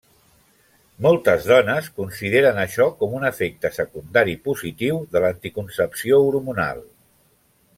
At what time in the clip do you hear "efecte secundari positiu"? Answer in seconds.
3.29-4.99